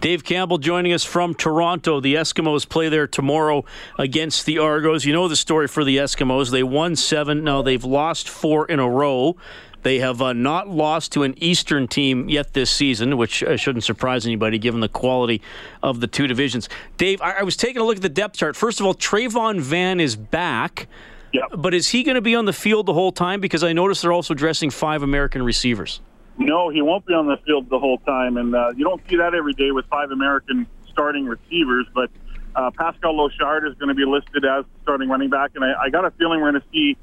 [0.00, 2.00] Dave Campbell joining us from Toronto.
[2.00, 3.64] The Eskimos play there tomorrow
[3.98, 5.04] against the Argos.
[5.04, 6.50] You know the story for the Eskimos.
[6.50, 7.44] They won seven.
[7.44, 9.36] Now they've lost four in a row.
[9.82, 13.84] They have uh, not lost to an Eastern team yet this season, which uh, shouldn't
[13.84, 15.40] surprise anybody given the quality
[15.82, 16.68] of the two divisions.
[16.98, 18.56] Dave, I-, I was taking a look at the depth chart.
[18.56, 20.88] First of all, Travon Van is back.
[21.32, 21.44] Yep.
[21.58, 23.40] But is he going to be on the field the whole time?
[23.40, 26.00] Because I noticed they're also dressing five American receivers.
[26.38, 29.16] No, he won't be on the field the whole time, and uh, you don't see
[29.16, 31.86] that every day with five American starting receivers.
[31.94, 32.10] But
[32.54, 35.90] uh, Pascal Lochard is going to be listed as starting running back, and I, I
[35.90, 36.96] got a feeling we're going to see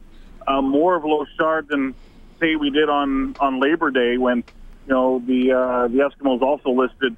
[0.47, 1.95] uh, more of Lochard than
[2.39, 4.37] say we did on on Labor Day when
[4.87, 7.15] you know the uh, the Eskimos also listed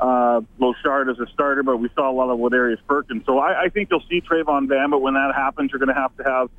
[0.00, 3.24] uh, Lochard as a starter, but we saw a lot of Ladarius Perkins.
[3.26, 6.00] So I, I think you'll see Travon Van, but when that happens, you're going to
[6.00, 6.50] have to have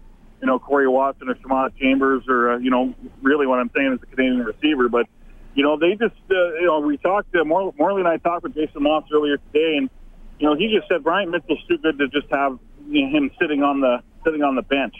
[0.41, 3.93] you know, Corey Watson or Shamawd Chambers or, uh, you know, really what I'm saying
[3.93, 4.87] is a Canadian receiver.
[4.87, 5.07] But,
[5.55, 8.43] you know, they just, uh, you know, we talked, uh, Mor- Morley and I talked
[8.43, 9.89] with Jason Maas earlier today, and,
[10.39, 13.81] you know, he just said Bryant Mitchell's too good to just have him sitting on
[13.81, 14.93] the sitting on the bench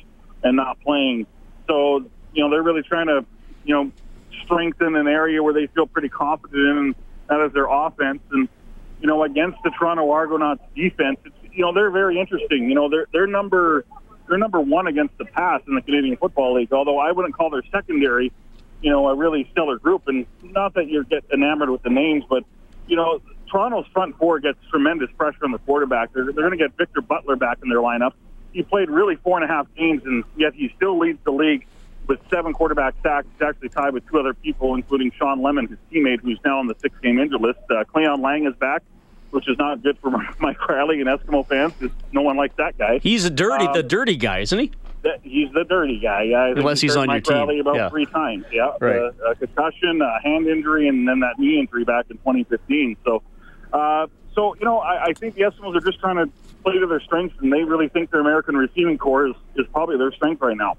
[0.44, 1.28] and not playing.
[1.68, 3.26] So, you know, they're really trying to,
[3.64, 3.92] you know,
[4.44, 6.96] strengthen an area where they feel pretty confident in, and
[7.28, 8.22] that is their offense.
[8.32, 8.48] And,
[9.02, 12.70] you know, against the Toronto Argonauts defense, it's, you know, they're very interesting.
[12.70, 13.86] You know, they're, they're number
[14.28, 16.72] they're number one against the pass in the Canadian Football League.
[16.74, 18.32] Although I wouldn't call their secondary,
[18.82, 20.08] you know, a really stellar group.
[20.08, 22.44] And not that you get enamored with the names, but
[22.88, 26.14] you know, Toronto's front four gets tremendous pressure on the quarterback.
[26.14, 28.14] They're, they're going to get Victor Butler back in their lineup.
[28.54, 31.66] He played really four and a half games, and yet he still leads the league
[32.08, 33.28] with seven quarterback sacks.
[33.34, 36.68] He's actually tied with two other people, including Shawn Lemon, his teammate, who's now on
[36.68, 37.60] the six-game injured list.
[37.70, 38.84] Uh, Cleyon Laing is back
[39.38, 42.76] which is not good for Mike Reilly and Eskimo fans because no one likes that
[42.76, 42.98] guy.
[43.04, 44.72] He's a dirty, Um, the dirty guy, isn't he?
[45.04, 46.24] That- He's the dirty guy.
[46.24, 47.38] Yeah, Unless he's hurt on your Mike team.
[47.38, 47.90] Reilly about Yeah.
[47.90, 48.46] three times.
[48.52, 48.96] Yeah, Right.
[48.96, 52.98] Uh, a concussion, a hand injury, and then that knee injury back in 2015.
[53.06, 53.22] So,
[53.74, 56.28] uh, so you know, I, I think the Eskimos are just trying to
[56.64, 59.98] play to their strengths, and they really think their American receiving corps is, is probably
[60.00, 60.78] their strength right now.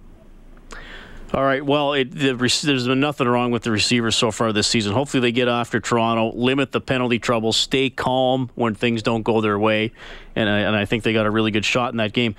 [1.35, 1.65] All right.
[1.65, 4.95] Well, it, the, there's been nothing wrong with the receivers so far this season.
[4.95, 9.43] Hopefully, they get after Toronto, limit the penalty trouble, stay calm when things don't go
[9.43, 9.93] their way,
[10.35, 12.35] and I, and I think they got a really good shot in that game.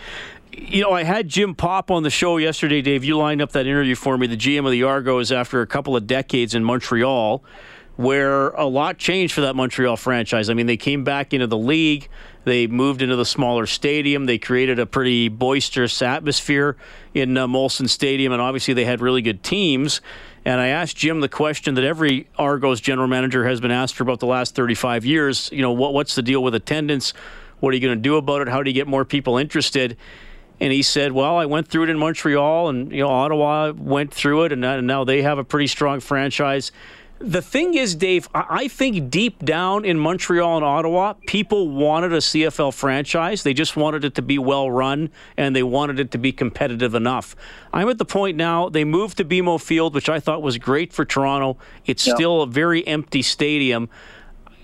[0.52, 3.04] You know, I had Jim Popp on the show yesterday, Dave.
[3.04, 4.26] You lined up that interview for me.
[4.26, 7.44] The GM of the Argos after a couple of decades in Montreal,
[7.96, 10.50] where a lot changed for that Montreal franchise.
[10.50, 12.10] I mean, they came back into the league.
[12.50, 14.26] They moved into the smaller stadium.
[14.26, 16.78] They created a pretty boisterous atmosphere
[17.14, 20.02] in uh, Molson Stadium, and obviously they had really good teams.
[20.46, 24.02] And I asked Jim the question that every Argos general manager has been asked for
[24.02, 25.52] about the last 35 years.
[25.52, 27.14] You know, what, what's the deal with attendance?
[27.60, 28.48] What are you going to do about it?
[28.48, 29.96] How do you get more people interested?
[30.60, 34.12] And he said, "Well, I went through it in Montreal, and you know, Ottawa went
[34.12, 36.72] through it, and and now they have a pretty strong franchise."
[37.20, 42.18] The thing is, Dave, I think deep down in Montreal and Ottawa, people wanted a
[42.20, 43.44] CFL franchise.
[43.44, 46.96] They just wanted it to be well run and they wanted it to be competitive
[46.96, 47.36] enough.
[47.74, 50.94] I'm at the point now, they moved to BMO Field, which I thought was great
[50.94, 51.58] for Toronto.
[51.86, 52.16] It's Yeah.
[52.16, 53.90] still a very empty stadium.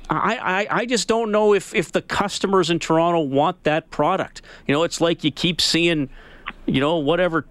[0.10, 0.38] I,
[0.70, 4.42] I, I just don't know if, if the customers in Toronto want that product.
[4.66, 6.10] You know, it's like you keep seeing,
[6.68, 7.46] you know, whatever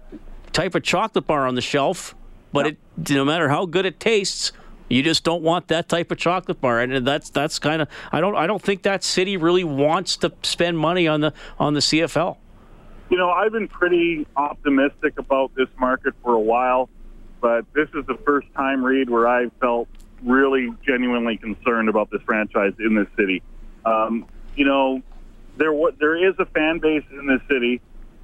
[0.51, 2.15] type of chocolate bar on the shelf,
[2.51, 2.77] but it
[3.09, 4.51] no matter how good it tastes,
[4.95, 8.21] you just don't want that type of chocolate bar, and that's that's kind of I
[8.21, 11.81] don't I don't think that city really wants to spend money on the on the
[11.81, 12.37] CFL.
[13.09, 16.89] You know, I've been pretty optimistic about this market for a while,
[17.41, 19.89] but this is the first time, Reed, where I felt
[20.23, 23.43] really genuinely concerned about this franchise in this city.
[23.83, 25.01] Um, you know,
[25.57, 27.81] there there is a fan base in this city.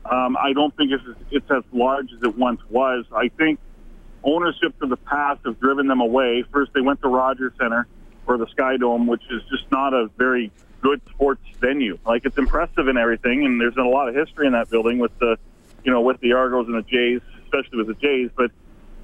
[0.10, 3.06] Um, I don't think it's, it's as large as it once was.
[3.14, 3.60] I think
[4.24, 6.44] ownership of the past have driven them away.
[6.52, 7.88] First, they went to Rogers Center
[8.28, 11.98] or the Sky Dome, which is just not a very good sports venue.
[12.06, 15.18] Like it's impressive and everything, and there's a lot of history in that building with
[15.20, 15.38] the,
[15.84, 18.30] you know, with the Argos and the Jays, especially with the Jays.
[18.36, 18.52] But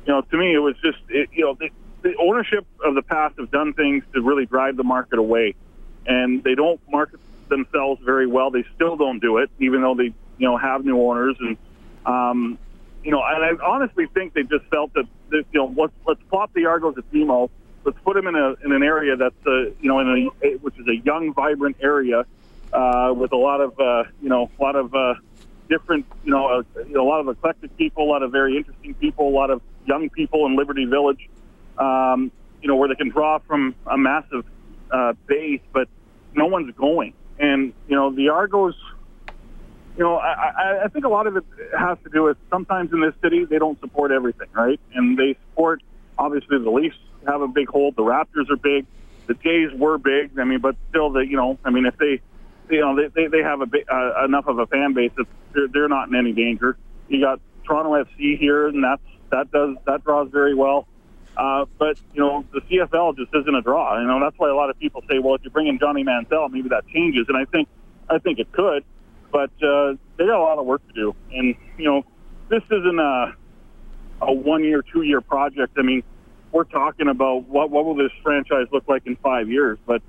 [0.06, 1.70] you know, to me, it was just, it, you know, the,
[2.02, 5.56] the ownership of the past have done things to really drive the market away,
[6.06, 8.52] and they don't market themselves very well.
[8.52, 11.58] They still don't do it, even though they, you know, have new owners and.
[12.06, 12.58] Um,
[13.04, 16.22] you know, and I honestly think they just felt that, that you know, let's let's
[16.30, 17.50] plop the Argos at BMO.
[17.84, 20.78] Let's put them in a in an area that's uh, you know in a which
[20.78, 22.26] is a young, vibrant area
[22.74, 25.16] uh, with a lot of uh, you know a lot of uh,
[25.70, 29.28] different, you know, a, a lot of eclectic people, a lot of very interesting people,
[29.28, 31.30] a lot of young people in Liberty Village.
[31.78, 32.32] Um,
[32.62, 34.44] you know, where they can draw from a massive
[34.90, 35.88] uh, base, but
[36.34, 37.14] no one's going.
[37.40, 38.76] And you know, the Argos.
[39.98, 41.44] You know, I, I, think a lot of it
[41.76, 44.80] has to do with sometimes in this city they don't support everything, right?
[44.94, 45.82] And they support
[46.20, 48.86] obviously the Leafs have a big hold, the Raptors are big,
[49.26, 50.38] the Jays were big.
[50.40, 52.22] I mean, but still, the you know, I mean, if they
[52.70, 55.26] you know they they, they have a big, uh, enough of a fan base that
[55.54, 56.78] they're, they're not in any danger.
[57.08, 60.88] You got Toronto FC here, and that's that does that draws very well.
[61.36, 64.00] Uh, but you know the CFL just isn't a draw.
[64.00, 66.04] You know that's why a lot of people say, well, if you bring in Johnny
[66.04, 67.26] Manziel, maybe that changes.
[67.28, 67.68] And I think
[68.10, 68.84] I think it could,
[69.32, 71.16] but uh, they got a lot of work to do.
[71.32, 72.04] And you know
[72.50, 73.36] this isn't a
[74.22, 75.74] a one year, two year project.
[75.78, 76.04] I mean,
[76.52, 79.78] we're talking about what what will this franchise look like in five years.
[79.86, 80.02] But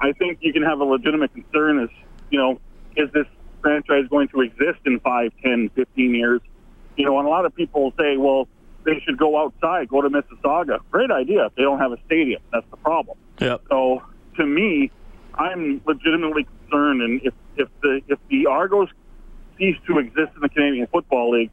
[0.00, 1.90] I think you can have a legitimate concern is
[2.30, 2.60] you know,
[2.96, 3.26] is this
[3.62, 6.40] franchise going to exist in five, ten, fifteen years?
[6.96, 8.48] You know, and a lot of people say, well
[8.86, 10.78] they should go outside, go to Mississauga.
[10.90, 12.40] Great idea if they don't have a stadium.
[12.52, 13.18] That's the problem.
[13.40, 13.62] Yep.
[13.68, 14.02] So
[14.36, 14.90] to me,
[15.34, 18.88] I'm legitimately concerned, and if if the if the Argos
[19.58, 21.50] cease to exist in the Canadian Football League,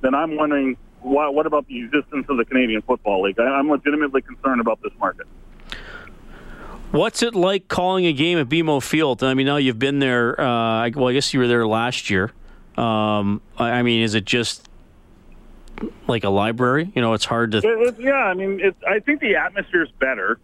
[0.00, 3.38] then I'm wondering what what about the existence of the Canadian Football League?
[3.38, 5.26] I, I'm legitimately concerned about this market.
[6.92, 9.22] What's it like calling a game at BMO Field?
[9.24, 10.38] I mean, now you've been there.
[10.38, 12.32] Uh, well, I guess you were there last year.
[12.76, 14.68] Um, I mean, is it just
[16.06, 16.92] like a library?
[16.94, 17.58] You know, it's hard to.
[17.58, 20.38] It, it, yeah, I mean, it's, I think the atmosphere is better,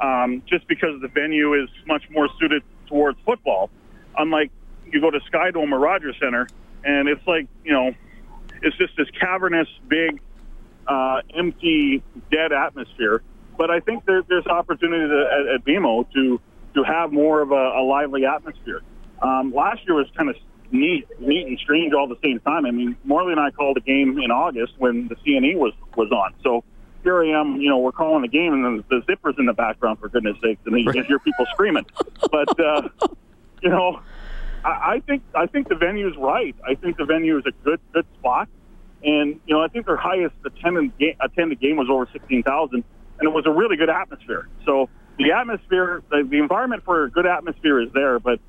[0.00, 3.70] um, just because the venue is much more suited towards football.
[4.20, 4.50] Unlike
[4.92, 6.48] you go to Skydome or Rogers Center,
[6.84, 7.94] and it's like you know,
[8.62, 10.20] it's just this cavernous, big,
[10.86, 13.22] uh, empty, dead atmosphere.
[13.56, 16.40] But I think there, there's opportunity to, at, at BMO to
[16.74, 18.82] to have more of a, a lively atmosphere.
[19.22, 20.36] Um, last year was kind of
[20.70, 22.64] neat, neat and strange all the same time.
[22.64, 26.10] I mean, Morley and I called a game in August when the CNE was was
[26.12, 26.34] on.
[26.42, 26.64] So
[27.02, 29.52] here I am, you know, we're calling the game, and then the zipper's in the
[29.52, 31.86] background for goodness sakes, and you can hear people screaming.
[32.30, 32.88] But uh,
[33.62, 34.00] you know,
[34.64, 36.54] I, I think I think the venue is right.
[36.66, 38.48] I think the venue is a good good spot,
[39.02, 42.84] and you know, I think their highest attended game, attended game was over sixteen thousand,
[43.18, 44.48] and it was a really good atmosphere.
[44.64, 48.40] So the atmosphere, the, the environment for a good atmosphere is there, but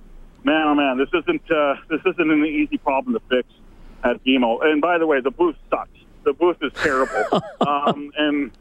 [0.43, 3.47] man, oh man, this isn't uh, this isn't an easy problem to fix
[4.03, 4.65] at BMO.
[4.65, 5.89] And by the way, the booth sucks.
[6.23, 7.41] The booth is terrible.
[7.67, 8.51] um, and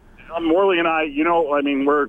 [0.42, 2.08] Morley and I, you know, I mean, we're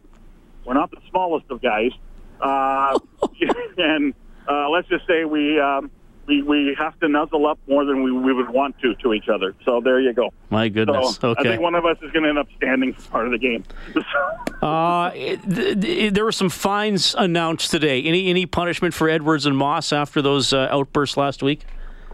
[0.65, 1.91] we're not the smallest of guys,
[2.39, 2.97] uh,
[3.77, 4.13] and
[4.51, 5.59] uh, let's just say we.
[5.59, 5.91] Um,
[6.27, 9.27] we, we have to nuzzle up more than we, we would want to to each
[9.27, 9.55] other.
[9.65, 10.31] So there you go.
[10.49, 11.15] My goodness.
[11.15, 11.41] So okay.
[11.41, 13.37] I think one of us is going to end up standing for part of the
[13.37, 13.63] game.
[14.61, 18.03] uh, th- there were some fines announced today.
[18.03, 21.65] Any any punishment for Edwards and Moss after those uh, outbursts last week?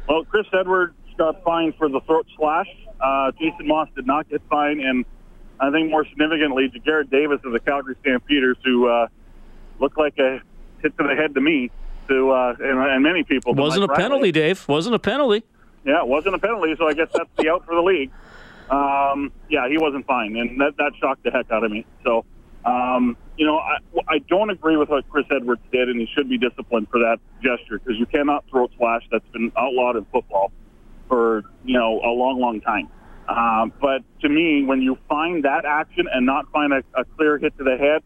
[0.08, 2.68] Well, Chris Edwards got fined for the throat slash.
[3.02, 5.06] Uh, Jason Moss did not get fined, and
[5.60, 9.08] I think more significantly, Jared Davis of the Calgary Stampeders, who uh,
[9.80, 10.42] looked like a
[10.82, 11.70] hit to the head to me,
[12.08, 13.54] to uh, and, and many people.
[13.54, 14.68] Wasn't a penalty, Dave.
[14.68, 15.44] Wasn't a penalty.
[15.86, 18.12] Yeah, it wasn't a penalty, so I guess that's the out for the league.
[18.70, 21.86] Um, yeah, he wasn't fine, and that that shocked the heck out of me.
[22.04, 22.26] So,
[22.66, 26.28] um, you know, I, I don't agree with what Chris Edwards did, and he should
[26.28, 29.04] be disciplined for that gesture because you cannot throat slash.
[29.12, 30.52] That's been outlawed in football
[31.08, 32.90] for you know a long, long time.
[33.30, 37.38] Um, but to me, when you find that action and not find a, a clear
[37.38, 38.02] hit to the head,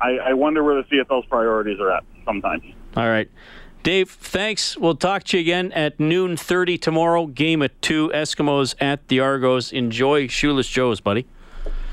[0.00, 2.62] I, I wonder where the CFL's priorities are at sometimes.
[2.96, 3.30] All right.
[3.82, 4.76] Dave, thanks.
[4.76, 7.26] We'll talk to you again at noon 30 tomorrow.
[7.26, 9.72] Game at 2, Eskimos at the Argos.
[9.72, 11.26] Enjoy Shoeless Joe's, buddy.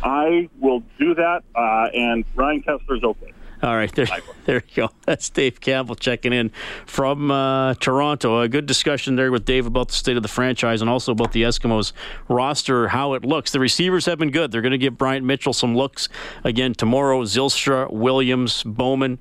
[0.04, 3.34] I will do that, uh, and Ryan Kesler's okay.
[3.62, 4.08] All right, there,
[4.46, 4.90] there you go.
[5.06, 6.52] That's Dave Campbell checking in
[6.86, 8.40] from uh, Toronto.
[8.40, 11.32] A good discussion there with Dave about the state of the franchise and also about
[11.32, 11.92] the Eskimos
[12.28, 13.52] roster, how it looks.
[13.52, 14.52] The receivers have been good.
[14.52, 16.08] They're going to give Bryant Mitchell some looks
[16.44, 17.24] again tomorrow.
[17.24, 19.20] Zylstra, Williams, Bowman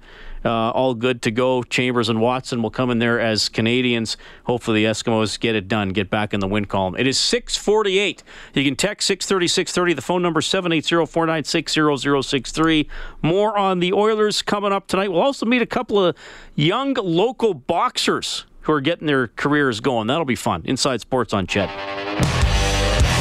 [0.49, 1.63] uh, all good to go.
[1.63, 4.17] Chambers and Watson will come in there as Canadians.
[4.45, 6.97] Hopefully, the Eskimos get it done, get back in the win column.
[6.97, 8.23] It is 648.
[8.55, 9.95] You can text 630 630.
[9.95, 12.89] The phone number 780 496 0063.
[13.23, 15.13] More on the Oilers coming up tonight.
[15.13, 16.17] We'll also meet a couple of
[16.55, 20.09] young local boxers who are getting their careers going.
[20.09, 20.63] That'll be fun.
[20.65, 22.48] Inside Sports on CHED.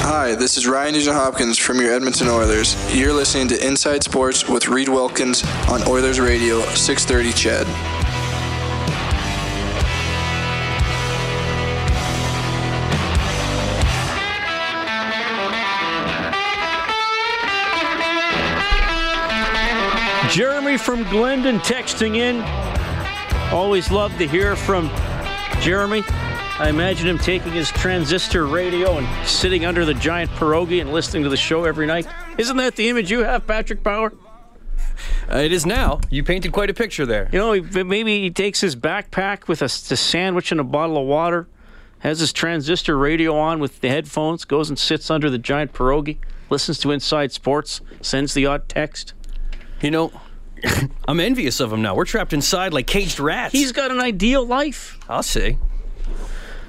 [0.10, 2.78] Hi, this is Ryan Nugent Hopkins from your Edmonton Oilers.
[2.96, 7.67] You're listening to Inside Sports with Reed Wilkins on Oilers Radio 630 CHED.
[20.31, 22.42] Jeremy from Glendon texting in.
[23.54, 24.90] Always love to hear from
[25.60, 26.06] Jeremy.
[26.60, 31.21] I imagine him taking his transistor radio and sitting under the giant pierogi and listening
[31.21, 32.08] to the show every night.
[32.39, 34.12] Isn't that the image you have, Patrick Power?
[35.31, 36.01] Uh, it is now.
[36.10, 37.29] You painted quite a picture there.
[37.31, 41.05] You know, maybe he takes his backpack with a, a sandwich and a bottle of
[41.05, 41.47] water,
[41.99, 46.17] has his transistor radio on with the headphones, goes and sits under the giant pierogi,
[46.49, 49.13] listens to Inside Sports, sends the odd text.
[49.79, 50.12] You know,
[51.08, 51.93] I'm envious of him now.
[51.93, 53.51] We're trapped inside like caged rats.
[53.53, 54.97] He's got an ideal life.
[55.08, 55.58] I'll see.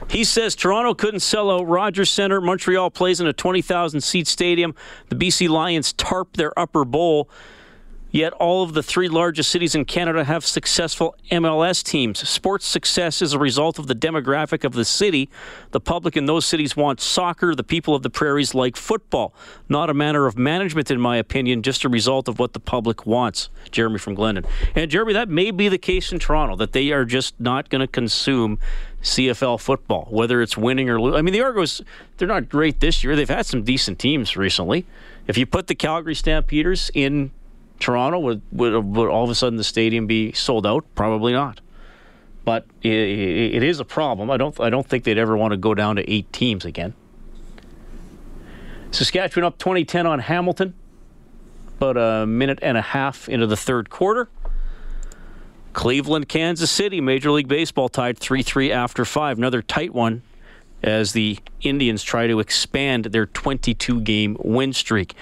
[0.09, 2.41] He says Toronto couldn't sell out Rogers Centre.
[2.41, 4.75] Montreal plays in a 20,000 seat stadium.
[5.11, 7.29] The BC Lions tarp their upper bowl.
[8.11, 12.27] Yet all of the three largest cities in Canada have successful MLS teams.
[12.27, 15.29] Sports success is a result of the demographic of the city.
[15.73, 17.55] The public in those cities want soccer.
[17.55, 19.35] The people of the prairies like football.
[19.69, 23.05] Not a matter of management, in my opinion, just a result of what the public
[23.05, 23.51] wants.
[23.71, 24.47] Jeremy from Glendon.
[24.75, 27.81] And Jeremy, that may be the case in Toronto, that they are just not going
[27.81, 28.59] to consume
[29.03, 31.19] CFL football, whether it's winning or losing.
[31.19, 31.83] I mean, the Argos,
[32.17, 33.15] they're not great this year.
[33.15, 34.87] They've had some decent teams recently.
[35.27, 37.31] If you put the Calgary Stampeders in
[37.79, 40.85] Toronto, would, would, would all of a sudden the stadium be sold out?
[40.95, 41.61] Probably not.
[42.45, 44.31] But it, it is a problem.
[44.31, 46.95] I don't I don't think they'd ever want to go down to eight teams again.
[48.91, 50.75] Saskatchewan up 2010 on Hamilton.
[51.77, 54.29] About a minute and a half into the third quarter.
[55.79, 59.39] Cleveland, Kansas City, Major League Baseball tied 3 3 after five.
[59.39, 60.23] Another tight one
[60.83, 65.15] as the Indians try to expand their 22 game win streak.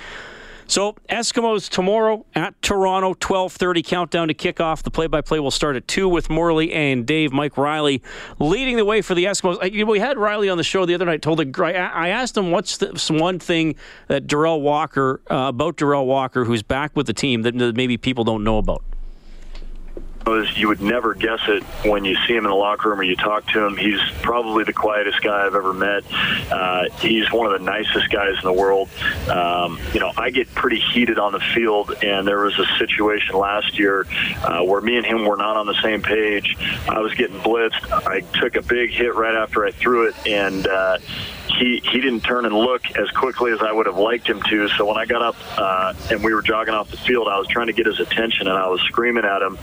[0.66, 4.82] So Eskimos tomorrow at Toronto, 12:30 countdown to kickoff.
[4.82, 7.34] The play-by-play will start at two with Morley and Dave.
[7.34, 8.02] Mike Reilly
[8.38, 9.86] leading the way for the Eskimos.
[9.86, 11.20] We had Reilly on the show the other night.
[11.20, 13.74] Told the, I asked him what's the, one thing
[14.08, 18.24] that Derel Walker uh, about Derel Walker, who's back with the team that maybe people
[18.24, 18.82] don't know about
[20.56, 23.14] you would never guess it when you see him in the locker room or you
[23.14, 23.76] talk to him.
[23.76, 26.02] He's probably the quietest guy I've ever met.
[26.50, 28.88] Uh, he's one of the nicest guys in the world.
[29.28, 33.36] Um, you know, I get pretty heated on the field, and there was a situation
[33.36, 34.06] last year
[34.42, 36.56] uh, where me and him were not on the same page.
[36.88, 37.92] I was getting blitzed.
[38.06, 40.98] I took a big hit right after I threw it, and uh,
[41.46, 44.68] he he didn't turn and look as quickly as I would have liked him to.
[44.68, 47.48] So when I got up uh, and we were jogging off the field, I was
[47.48, 49.58] trying to get his attention and I was screaming at him,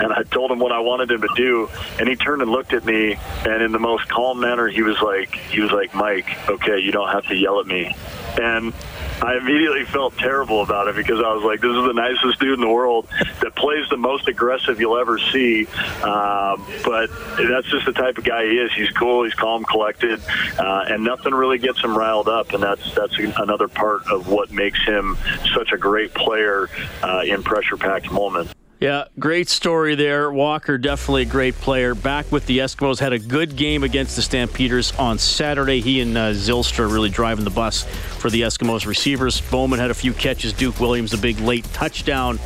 [0.00, 1.68] and I told him what I wanted him to do,
[1.98, 3.16] and he turned and looked at me,
[3.46, 6.92] and in the most calm manner, he was like, he was like, Mike, okay, you
[6.92, 7.94] don't have to yell at me,
[8.40, 8.72] and
[9.20, 12.54] I immediately felt terrible about it because I was like, this is the nicest dude
[12.54, 13.08] in the world
[13.42, 15.66] that plays the most aggressive you'll ever see.
[16.02, 18.72] Um, but that's just the type of guy he is.
[18.72, 20.20] He's cool, he's calm, collected,
[20.56, 22.52] uh, and nothing really gets him riled up.
[22.52, 25.16] And that's that's another part of what makes him
[25.54, 26.68] such a great player
[27.02, 28.54] uh, in pressure-packed moments.
[28.80, 30.30] Yeah, great story there.
[30.30, 31.96] Walker, definitely a great player.
[31.96, 35.80] Back with the Eskimos, had a good game against the Stampeders on Saturday.
[35.80, 37.82] He and uh, Zylstra really driving the bus
[38.18, 39.40] for the Eskimos receivers.
[39.40, 40.52] Bowman had a few catches.
[40.52, 42.38] Duke Williams, a big late touchdown.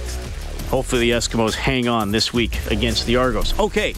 [0.70, 3.58] Hopefully, the Eskimos hang on this week against the Argos.
[3.58, 3.94] Okay,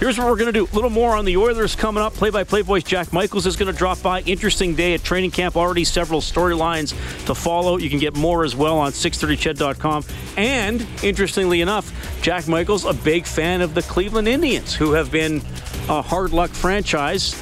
[0.00, 0.64] Here's what we're going to do.
[0.64, 2.14] A little more on the Oilers coming up.
[2.14, 4.22] Play by play voice Jack Michaels is going to drop by.
[4.22, 5.58] Interesting day at training camp.
[5.58, 6.94] Already several storylines
[7.26, 7.76] to follow.
[7.76, 10.04] You can get more as well on 630ched.com.
[10.38, 11.92] And interestingly enough,
[12.22, 15.42] Jack Michaels, a big fan of the Cleveland Indians, who have been
[15.90, 17.34] a hard luck franchise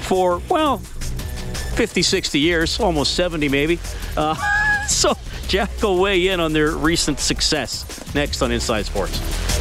[0.00, 3.78] for, well, 50, 60 years, almost 70 maybe.
[4.16, 4.34] Uh,
[4.88, 5.14] so
[5.46, 9.59] Jack will weigh in on their recent success next on Inside Sports.